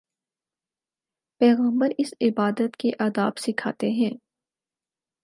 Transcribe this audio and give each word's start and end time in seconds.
پیغمبر 1.41 1.89
اسے 1.97 2.27
عبادت 2.27 2.77
کے 2.77 2.91
آداب 2.99 3.37
سکھاتے 3.37 3.89
ہیں۔ 3.91 4.13